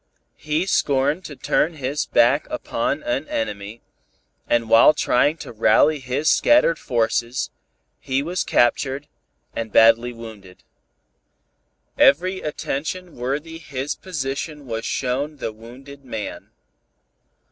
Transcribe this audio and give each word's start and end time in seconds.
He 0.37 0.65
scorned 0.65 1.23
to 1.25 1.35
turn 1.35 1.75
his 1.75 2.07
back 2.07 2.47
upon 2.49 3.03
an 3.03 3.27
enemy, 3.27 3.81
and 4.49 4.67
while 4.67 4.95
trying 4.95 5.37
to 5.37 5.51
rally 5.51 5.99
his 5.99 6.27
scattered 6.27 6.79
forces, 6.79 7.51
he 7.99 8.23
was 8.23 8.43
captured, 8.43 9.07
badly 9.53 10.11
wounded. 10.11 10.63
Every 11.99 12.39
attention 12.41 13.15
worthy 13.15 13.59
his 13.59 13.93
position 13.93 14.65
was 14.65 14.85
shown 14.85 15.37
the 15.37 15.51
wounded 15.51 16.03
man. 16.03 16.49